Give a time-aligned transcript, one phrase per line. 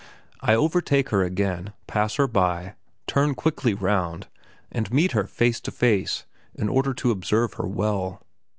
[0.39, 2.73] I overtake her again, pass her by,
[3.05, 4.29] turn quickly round,
[4.71, 8.23] and meet her face to face in order to observe her well.